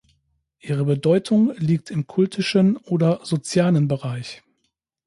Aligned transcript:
Ihre 0.57 0.85
Bedeutung 0.85 1.53
liegt 1.59 1.91
im 1.91 2.07
kultischen 2.07 2.75
oder 2.75 3.19
sozialen 3.23 3.87
Bereich. 3.87 4.41